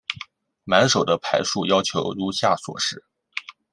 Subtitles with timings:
[0.63, 3.03] 满手的牌数要求如下所示。